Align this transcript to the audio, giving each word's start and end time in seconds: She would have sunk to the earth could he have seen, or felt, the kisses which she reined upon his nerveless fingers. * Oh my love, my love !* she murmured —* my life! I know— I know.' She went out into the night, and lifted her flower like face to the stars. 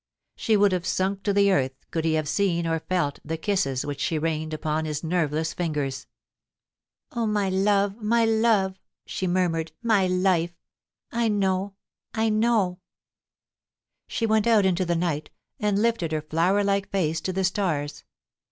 She 0.35 0.57
would 0.57 0.71
have 0.71 0.87
sunk 0.87 1.21
to 1.21 1.31
the 1.31 1.51
earth 1.51 1.73
could 1.91 2.05
he 2.05 2.13
have 2.15 2.27
seen, 2.27 2.65
or 2.65 2.79
felt, 2.79 3.19
the 3.23 3.37
kisses 3.37 3.85
which 3.85 3.99
she 3.99 4.17
reined 4.17 4.51
upon 4.51 4.85
his 4.85 5.03
nerveless 5.03 5.53
fingers. 5.53 6.07
* 6.57 7.11
Oh 7.11 7.27
my 7.27 7.49
love, 7.49 8.01
my 8.01 8.25
love 8.25 8.79
!* 8.25 8.79
she 9.05 9.27
murmured 9.27 9.73
—* 9.79 9.83
my 9.93 10.07
life! 10.07 10.55
I 11.11 11.27
know— 11.27 11.75
I 12.15 12.29
know.' 12.29 12.79
She 14.07 14.25
went 14.25 14.47
out 14.47 14.65
into 14.65 14.85
the 14.85 14.95
night, 14.95 15.29
and 15.59 15.79
lifted 15.79 16.13
her 16.13 16.21
flower 16.23 16.63
like 16.63 16.89
face 16.89 17.21
to 17.21 17.31
the 17.31 17.43
stars. 17.43 18.03